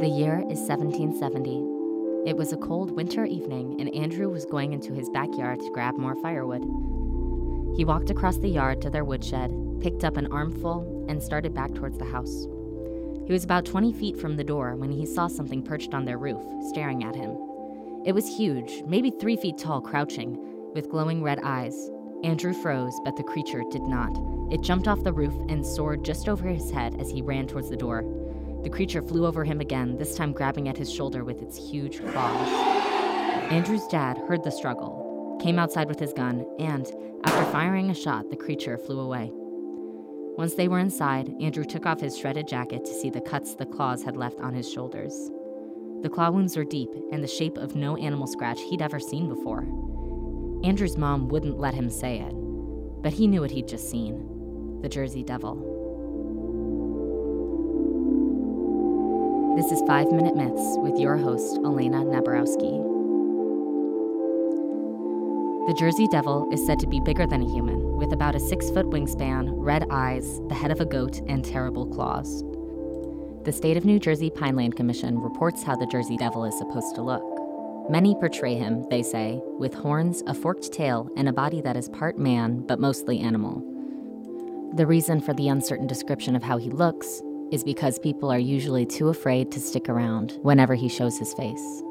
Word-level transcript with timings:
The 0.00 0.06
year 0.08 0.44
is 0.48 0.60
1770. 0.60 2.30
It 2.30 2.36
was 2.36 2.52
a 2.52 2.56
cold 2.56 2.92
winter 2.92 3.24
evening, 3.24 3.80
and 3.80 3.92
Andrew 3.92 4.28
was 4.28 4.44
going 4.44 4.72
into 4.72 4.92
his 4.92 5.10
backyard 5.10 5.58
to 5.58 5.72
grab 5.72 5.96
more 5.96 6.14
firewood. 6.22 6.62
He 7.76 7.84
walked 7.84 8.08
across 8.08 8.36
the 8.36 8.48
yard 8.48 8.80
to 8.82 8.90
their 8.90 9.04
woodshed, 9.04 9.52
picked 9.80 10.04
up 10.04 10.16
an 10.16 10.30
armful, 10.30 11.06
and 11.08 11.20
started 11.20 11.52
back 11.52 11.74
towards 11.74 11.98
the 11.98 12.04
house. 12.04 12.46
He 13.26 13.32
was 13.32 13.42
about 13.42 13.64
20 13.64 13.92
feet 13.92 14.16
from 14.16 14.36
the 14.36 14.44
door 14.44 14.76
when 14.76 14.92
he 14.92 15.04
saw 15.04 15.26
something 15.26 15.64
perched 15.64 15.92
on 15.92 16.04
their 16.04 16.16
roof, 16.16 16.44
staring 16.68 17.02
at 17.02 17.16
him. 17.16 17.36
It 18.06 18.12
was 18.14 18.36
huge, 18.36 18.84
maybe 18.86 19.10
three 19.10 19.36
feet 19.36 19.58
tall, 19.58 19.80
crouching, 19.80 20.38
with 20.74 20.90
glowing 20.90 21.24
red 21.24 21.40
eyes. 21.42 21.90
Andrew 22.22 22.52
froze, 22.52 22.94
but 23.04 23.16
the 23.16 23.24
creature 23.24 23.64
did 23.72 23.82
not. 23.82 24.16
It 24.52 24.60
jumped 24.60 24.86
off 24.86 25.02
the 25.02 25.12
roof 25.12 25.34
and 25.48 25.66
soared 25.66 26.04
just 26.04 26.28
over 26.28 26.46
his 26.46 26.70
head 26.70 27.00
as 27.00 27.10
he 27.10 27.20
ran 27.20 27.48
towards 27.48 27.68
the 27.68 27.76
door. 27.76 28.04
The 28.62 28.70
creature 28.70 29.02
flew 29.02 29.24
over 29.24 29.44
him 29.44 29.60
again, 29.60 29.96
this 29.96 30.16
time 30.16 30.32
grabbing 30.32 30.68
at 30.68 30.76
his 30.76 30.92
shoulder 30.92 31.24
with 31.24 31.42
its 31.42 31.56
huge 31.56 32.00
claws. 32.00 32.48
Andrew's 33.50 33.86
dad 33.86 34.18
heard 34.18 34.42
the 34.42 34.50
struggle, 34.50 35.38
came 35.40 35.58
outside 35.58 35.88
with 35.88 36.00
his 36.00 36.12
gun, 36.12 36.44
and, 36.58 36.86
after 37.24 37.50
firing 37.52 37.90
a 37.90 37.94
shot, 37.94 38.30
the 38.30 38.36
creature 38.36 38.76
flew 38.76 39.00
away. 39.00 39.30
Once 40.36 40.54
they 40.54 40.68
were 40.68 40.78
inside, 40.78 41.32
Andrew 41.40 41.64
took 41.64 41.86
off 41.86 42.00
his 42.00 42.18
shredded 42.18 42.46
jacket 42.48 42.84
to 42.84 42.94
see 42.94 43.10
the 43.10 43.20
cuts 43.20 43.54
the 43.54 43.66
claws 43.66 44.02
had 44.02 44.16
left 44.16 44.40
on 44.40 44.54
his 44.54 44.70
shoulders. 44.70 45.30
The 46.02 46.10
claw 46.10 46.30
wounds 46.30 46.56
were 46.56 46.64
deep 46.64 46.90
and 47.10 47.24
the 47.24 47.28
shape 47.28 47.56
of 47.58 47.74
no 47.74 47.96
animal 47.96 48.26
scratch 48.26 48.60
he'd 48.60 48.82
ever 48.82 49.00
seen 49.00 49.28
before. 49.28 49.62
Andrew's 50.64 50.96
mom 50.96 51.28
wouldn't 51.28 51.58
let 51.58 51.74
him 51.74 51.90
say 51.90 52.20
it, 52.20 52.32
but 53.02 53.12
he 53.12 53.26
knew 53.26 53.40
what 53.40 53.50
he'd 53.50 53.68
just 53.68 53.90
seen 53.90 54.80
the 54.82 54.88
Jersey 54.88 55.24
Devil. 55.24 55.77
This 59.58 59.72
is 59.72 59.82
5 59.88 60.12
Minute 60.12 60.36
Myths 60.36 60.76
with 60.78 61.00
your 61.00 61.16
host, 61.16 61.56
Elena 61.64 62.04
Nabrowski. 62.04 62.78
The 65.66 65.74
Jersey 65.76 66.06
Devil 66.12 66.48
is 66.52 66.64
said 66.64 66.78
to 66.78 66.86
be 66.86 67.00
bigger 67.00 67.26
than 67.26 67.42
a 67.42 67.52
human, 67.52 67.96
with 67.96 68.12
about 68.12 68.36
a 68.36 68.38
six 68.38 68.70
foot 68.70 68.86
wingspan, 68.86 69.48
red 69.56 69.84
eyes, 69.90 70.40
the 70.46 70.54
head 70.54 70.70
of 70.70 70.80
a 70.80 70.84
goat, 70.84 71.20
and 71.26 71.44
terrible 71.44 71.86
claws. 71.86 72.44
The 73.42 73.50
State 73.50 73.76
of 73.76 73.84
New 73.84 73.98
Jersey 73.98 74.30
Pineland 74.30 74.76
Commission 74.76 75.18
reports 75.18 75.64
how 75.64 75.74
the 75.74 75.86
Jersey 75.86 76.16
Devil 76.16 76.44
is 76.44 76.56
supposed 76.56 76.94
to 76.94 77.02
look. 77.02 77.90
Many 77.90 78.14
portray 78.14 78.54
him, 78.54 78.88
they 78.90 79.02
say, 79.02 79.40
with 79.58 79.74
horns, 79.74 80.22
a 80.28 80.34
forked 80.34 80.72
tail, 80.72 81.10
and 81.16 81.28
a 81.28 81.32
body 81.32 81.60
that 81.62 81.76
is 81.76 81.88
part 81.88 82.16
man 82.16 82.64
but 82.64 82.78
mostly 82.78 83.18
animal. 83.18 83.60
The 84.76 84.86
reason 84.86 85.20
for 85.20 85.34
the 85.34 85.48
uncertain 85.48 85.88
description 85.88 86.36
of 86.36 86.44
how 86.44 86.58
he 86.58 86.70
looks 86.70 87.22
is 87.50 87.64
because 87.64 87.98
people 87.98 88.30
are 88.30 88.38
usually 88.38 88.84
too 88.84 89.08
afraid 89.08 89.50
to 89.52 89.60
stick 89.60 89.88
around 89.88 90.38
whenever 90.42 90.74
he 90.74 90.88
shows 90.88 91.18
his 91.18 91.34
face. 91.34 91.82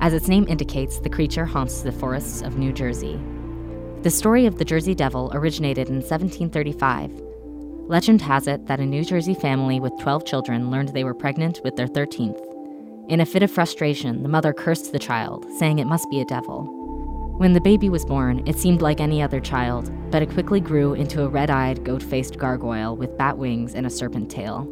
As 0.00 0.12
its 0.12 0.28
name 0.28 0.46
indicates, 0.48 0.98
the 0.98 1.08
creature 1.08 1.44
haunts 1.44 1.82
the 1.82 1.92
forests 1.92 2.42
of 2.42 2.58
New 2.58 2.72
Jersey. 2.72 3.18
The 4.02 4.10
story 4.10 4.46
of 4.46 4.58
the 4.58 4.64
Jersey 4.64 4.94
Devil 4.94 5.30
originated 5.32 5.88
in 5.88 5.96
1735. 5.96 7.10
Legend 7.88 8.20
has 8.22 8.46
it 8.46 8.66
that 8.66 8.80
a 8.80 8.86
New 8.86 9.04
Jersey 9.04 9.34
family 9.34 9.80
with 9.80 9.98
12 10.00 10.26
children 10.26 10.70
learned 10.70 10.90
they 10.90 11.04
were 11.04 11.14
pregnant 11.14 11.60
with 11.64 11.76
their 11.76 11.88
13th. 11.88 12.40
In 13.08 13.20
a 13.20 13.26
fit 13.26 13.42
of 13.42 13.50
frustration, 13.50 14.22
the 14.22 14.28
mother 14.28 14.52
cursed 14.52 14.92
the 14.92 14.98
child, 14.98 15.46
saying 15.58 15.78
it 15.78 15.86
must 15.86 16.10
be 16.10 16.20
a 16.20 16.24
devil. 16.26 16.83
When 17.38 17.52
the 17.52 17.60
baby 17.60 17.88
was 17.88 18.04
born, 18.04 18.46
it 18.46 18.56
seemed 18.56 18.80
like 18.80 19.00
any 19.00 19.20
other 19.20 19.40
child, 19.40 19.90
but 20.12 20.22
it 20.22 20.30
quickly 20.30 20.60
grew 20.60 20.94
into 20.94 21.24
a 21.24 21.28
red 21.28 21.50
eyed, 21.50 21.82
goat 21.82 22.00
faced 22.00 22.38
gargoyle 22.38 22.96
with 22.96 23.18
bat 23.18 23.36
wings 23.36 23.74
and 23.74 23.84
a 23.84 23.90
serpent 23.90 24.30
tail. 24.30 24.62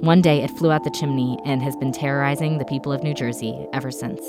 One 0.00 0.20
day 0.20 0.42
it 0.42 0.50
flew 0.50 0.72
out 0.72 0.82
the 0.82 0.90
chimney 0.90 1.38
and 1.44 1.62
has 1.62 1.76
been 1.76 1.92
terrorizing 1.92 2.58
the 2.58 2.64
people 2.64 2.92
of 2.92 3.04
New 3.04 3.14
Jersey 3.14 3.68
ever 3.72 3.92
since. 3.92 4.20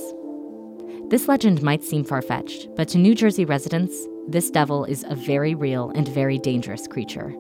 This 1.07 1.27
legend 1.27 1.63
might 1.63 1.83
seem 1.83 2.03
far 2.03 2.21
fetched, 2.21 2.67
but 2.75 2.87
to 2.89 2.99
New 2.99 3.15
Jersey 3.15 3.43
residents, 3.43 4.07
this 4.27 4.51
devil 4.51 4.85
is 4.85 5.03
a 5.09 5.15
very 5.15 5.55
real 5.55 5.89
and 5.95 6.07
very 6.07 6.37
dangerous 6.37 6.85
creature. 6.85 7.33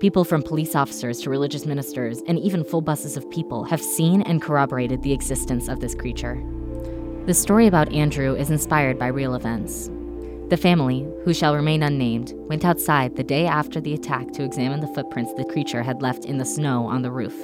People 0.00 0.24
from 0.24 0.42
police 0.42 0.74
officers 0.74 1.20
to 1.20 1.30
religious 1.30 1.66
ministers 1.66 2.20
and 2.26 2.36
even 2.40 2.64
full 2.64 2.80
buses 2.80 3.16
of 3.16 3.30
people 3.30 3.62
have 3.62 3.80
seen 3.80 4.22
and 4.22 4.42
corroborated 4.42 5.02
the 5.02 5.12
existence 5.12 5.68
of 5.68 5.78
this 5.78 5.94
creature. 5.94 6.42
The 7.24 7.34
story 7.34 7.68
about 7.68 7.92
Andrew 7.92 8.34
is 8.34 8.50
inspired 8.50 8.98
by 8.98 9.06
real 9.06 9.36
events. 9.36 9.88
The 10.48 10.56
family, 10.56 11.06
who 11.24 11.32
shall 11.32 11.54
remain 11.54 11.84
unnamed, 11.84 12.32
went 12.48 12.64
outside 12.64 13.14
the 13.14 13.22
day 13.22 13.46
after 13.46 13.80
the 13.80 13.94
attack 13.94 14.32
to 14.32 14.42
examine 14.42 14.80
the 14.80 14.88
footprints 14.88 15.32
the 15.34 15.44
creature 15.44 15.84
had 15.84 16.02
left 16.02 16.24
in 16.24 16.38
the 16.38 16.44
snow 16.44 16.84
on 16.84 17.02
the 17.02 17.12
roof. 17.12 17.34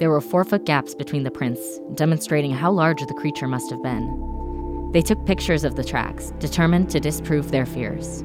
There 0.00 0.10
were 0.10 0.20
four 0.20 0.42
foot 0.42 0.66
gaps 0.66 0.96
between 0.96 1.22
the 1.22 1.30
prints, 1.30 1.78
demonstrating 1.94 2.50
how 2.50 2.72
large 2.72 3.06
the 3.06 3.14
creature 3.14 3.46
must 3.46 3.70
have 3.70 3.84
been. 3.84 4.90
They 4.92 5.00
took 5.00 5.24
pictures 5.26 5.62
of 5.62 5.76
the 5.76 5.84
tracks, 5.84 6.32
determined 6.40 6.90
to 6.90 6.98
disprove 6.98 7.52
their 7.52 7.66
fears. 7.66 8.24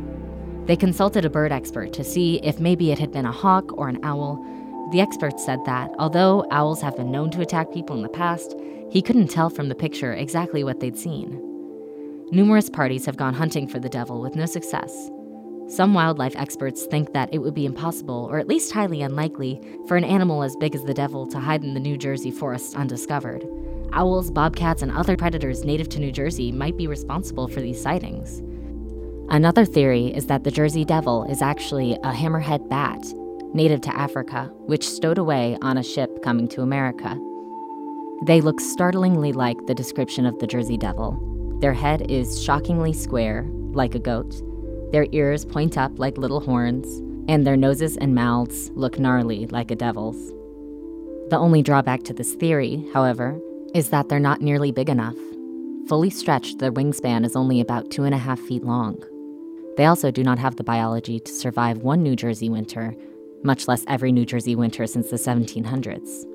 They 0.66 0.75
consulted 0.75 1.23
a 1.23 1.29
bird 1.29 1.51
expert 1.51 1.94
to 1.94 2.03
see 2.03 2.38
if 2.38 2.59
maybe 2.59 2.91
it 2.91 2.97
had 2.97 3.11
been 3.11 3.27
a 3.27 3.31
hawk 3.31 3.77
or 3.77 3.89
an 3.89 4.03
owl. 4.03 4.44
The 4.91 5.01
expert 5.01 5.39
said 5.39 5.63
that, 5.66 5.91
although 6.00 6.47
owls 6.50 6.81
have 6.81 6.97
been 6.97 7.11
known 7.11 7.29
to 7.31 7.41
attack 7.41 7.71
people 7.71 7.95
in 7.95 8.01
the 8.01 8.09
past, 8.09 8.56
he 8.91 9.01
couldn't 9.01 9.27
tell 9.29 9.50
from 9.50 9.69
the 9.69 9.75
picture 9.75 10.13
exactly 10.13 10.63
what 10.63 10.79
they'd 10.79 10.97
seen. 10.97 11.45
Numerous 12.31 12.69
parties 12.69 13.05
have 13.05 13.17
gone 13.17 13.33
hunting 13.33 13.67
for 13.67 13.79
the 13.79 13.89
devil 13.89 14.22
with 14.22 14.35
no 14.35 14.45
success. 14.45 15.09
Some 15.67 15.94
wildlife 15.94 16.35
experts 16.35 16.85
think 16.85 17.13
that 17.13 17.31
it 17.31 17.39
would 17.39 17.53
be 17.53 17.66
impossible, 17.66 18.27
or 18.31 18.39
at 18.39 18.47
least 18.47 18.72
highly 18.72 19.01
unlikely, 19.01 19.61
for 19.88 19.97
an 19.97 20.03
animal 20.03 20.41
as 20.41 20.55
big 20.55 20.73
as 20.73 20.83
the 20.83 20.94
devil 20.94 21.27
to 21.27 21.39
hide 21.39 21.63
in 21.63 21.75
the 21.75 21.79
New 21.79 21.97
Jersey 21.97 22.31
forests 22.31 22.75
undiscovered. 22.75 23.45
Owls, 23.94 24.31
bobcats, 24.31 24.81
and 24.81 24.91
other 24.91 25.16
predators 25.16 25.63
native 25.63 25.89
to 25.89 26.00
New 26.00 26.11
Jersey 26.11 26.51
might 26.51 26.77
be 26.77 26.88
responsible 26.88 27.47
for 27.47 27.61
these 27.61 27.81
sightings. 27.81 28.41
Another 29.29 29.63
theory 29.63 30.07
is 30.07 30.25
that 30.25 30.44
the 30.44 30.51
Jersey 30.51 30.83
Devil 30.83 31.23
is 31.25 31.44
actually 31.44 31.94
a 32.03 32.11
hammerhead 32.11 32.67
bat, 32.67 33.00
native 33.53 33.81
to 33.81 33.95
Africa, 33.95 34.51
which 34.66 34.89
stowed 34.89 35.19
away 35.19 35.56
on 35.61 35.77
a 35.77 35.83
ship 35.83 36.23
coming 36.23 36.47
to 36.47 36.61
America. 36.61 37.16
They 38.24 38.41
look 38.41 38.59
startlingly 38.59 39.31
like 39.31 39.66
the 39.66 39.74
description 39.74 40.25
of 40.25 40.38
the 40.40 40.47
Jersey 40.47 40.78
Devil. 40.78 41.57
Their 41.62 41.74
head 41.74 42.12
is 42.12 42.44
shockingly 42.44 42.91
square, 42.91 43.47
like 43.72 43.96
a 43.96 44.00
goat. 44.00 44.41
Their 44.91 45.07
ears 45.13 45.46
point 45.46 45.78
up 45.78 45.97
like 45.97 46.18
little 46.18 46.41
horns, 46.41 47.02
and 47.30 47.47
their 47.47 47.56
noses 47.56 47.96
and 47.96 48.13
mouths 48.13 48.72
look 48.75 49.00
gnarly 49.00 49.47
like 49.47 49.72
a 49.72 49.75
devil's. 49.75 50.34
The 51.30 51.38
only 51.38 51.62
drawback 51.62 52.03
to 52.03 52.13
this 52.13 52.34
theory, 52.34 52.85
however, 52.94 53.40
is 53.74 53.90
that 53.91 54.09
they're 54.09 54.19
not 54.19 54.41
nearly 54.41 54.72
big 54.72 54.90
enough. 54.90 55.16
Fully 55.88 56.09
stretched, 56.09 56.59
their 56.59 56.74
wingspan 56.74 57.24
is 57.25 57.36
only 57.36 57.62
about 57.62 57.90
two 57.90 58.03
and 58.03 58.13
a 58.13 58.18
half 58.18 58.40
feet 58.40 58.63
long. 58.63 59.01
They 59.78 59.86
also 59.86 60.12
do 60.12 60.24
not 60.24 60.40
have 60.40 60.57
the 60.57 60.63
biology 60.63 61.19
to 61.22 61.31
survive 61.31 61.80
one 61.80 62.03
New 62.03 62.18
Jersey 62.18 62.50
winter, 62.50 62.96
much 63.44 63.68
less 63.68 63.86
every 63.88 64.12
New 64.12 64.25
Jersey 64.25 64.56
winter 64.56 64.86
since 64.88 65.09
the 65.09 65.16
1700s. 65.16 66.25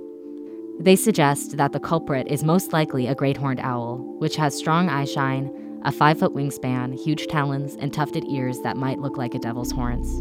They 0.80 0.96
suggest 0.96 1.56
that 1.56 1.72
the 1.72 1.80
culprit 1.80 2.26
is 2.28 2.42
most 2.42 2.72
likely 2.72 3.06
a 3.06 3.14
great 3.14 3.36
horned 3.36 3.60
owl, 3.60 3.98
which 4.18 4.36
has 4.36 4.56
strong 4.56 4.88
eyeshine, 4.88 5.50
a 5.84 5.92
five 5.92 6.18
foot 6.18 6.34
wingspan, 6.34 6.98
huge 6.98 7.26
talons, 7.28 7.76
and 7.76 7.92
tufted 7.92 8.24
ears 8.24 8.58
that 8.60 8.76
might 8.76 8.98
look 8.98 9.16
like 9.16 9.34
a 9.34 9.38
devil's 9.38 9.70
horns. 9.70 10.20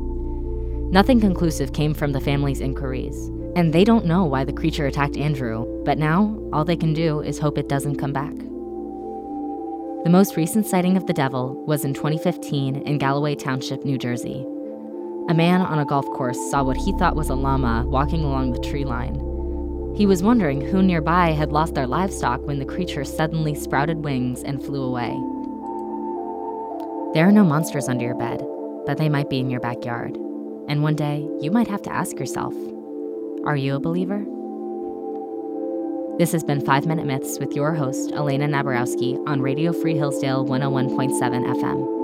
Nothing 0.94 1.19
conclusive 1.19 1.74
came 1.74 1.96
from 1.96 2.12
the 2.12 2.22
family's 2.22 2.62
inquiries, 2.62 3.31
and 3.56 3.74
they 3.74 3.84
don't 3.84 4.06
know 4.06 4.25
why 4.25 4.44
the 4.44 4.53
creature 4.53 4.86
attacked 4.86 5.18
Andrew, 5.18 5.66
but 5.84 5.97
now 5.97 6.38
all 6.53 6.63
they 6.63 6.75
can 6.75 6.94
do 6.94 7.22
is 7.22 7.40
hope 7.40 7.58
it 7.58 7.68
doesn't 7.68 7.97
come 7.97 8.13
back. 8.13 8.36
The 10.03 10.12
most 10.12 10.38
recent 10.38 10.68
sighting 10.68 10.97
of 10.97 11.08
the 11.08 11.13
devil 11.13 11.66
was 11.66 11.84
in 11.84 11.96
2015 11.96 12.75
in 12.75 12.98
Galloway 13.00 13.33
Township, 13.33 13.83
New 13.86 13.98
Jersey. 13.98 14.45
A 15.30 15.33
man 15.33 15.62
on 15.62 15.80
a 15.80 15.86
golf 15.86 16.06
course 16.07 16.38
saw 16.51 16.62
what 16.62 16.77
he 16.77 16.92
thought 17.00 17.16
was 17.16 17.30
a 17.30 17.36
llama 17.36 17.86
walking 17.88 18.24
along 18.24 18.51
the 18.51 18.60
tree 18.60 18.86
line. 18.86 19.32
He 19.95 20.07
was 20.07 20.24
wondering 20.24 20.60
who 20.60 20.81
nearby 20.81 21.31
had 21.31 21.51
lost 21.51 21.75
their 21.75 21.86
livestock 21.86 22.42
when 22.48 22.57
the 22.57 22.66
creature 22.66 23.04
suddenly 23.04 23.54
sprouted 23.54 24.04
wings 24.04 24.42
and 24.44 24.63
flew 24.63 24.81
away. 24.81 25.12
There 27.13 27.28
are 27.28 27.31
no 27.31 27.44
monsters 27.44 27.88
under 27.88 28.04
your 28.04 28.16
bed, 28.16 28.44
but 28.88 28.98
they 28.98 29.07
might 29.07 29.30
be 29.30 29.40
in 29.40 29.51
your 29.51 29.60
backyard. 29.60 30.18
And 30.68 30.81
one 30.81 30.95
day, 30.95 31.28
you 31.42 31.51
might 31.51 31.68
have 31.68 31.84
to 31.84 31.94
ask 31.94 32.18
yourself 32.18 32.56
Are 33.45 33.56
you 33.56 33.75
a 33.75 33.80
believer? 33.80 34.25
This 36.18 36.31
has 36.31 36.44
been 36.44 36.66
5 36.66 36.88
Minute 36.88 37.06
Myths 37.06 37.38
with 37.38 37.56
your 37.56 37.74
host, 37.74 38.12
Elena 38.13 38.48
Nabarowski, 38.48 39.22
on 39.28 39.42
Radio 39.42 39.72
Free 39.74 39.96
Hillsdale 39.96 40.46
101.7 40.46 41.19
FM. 41.19 42.02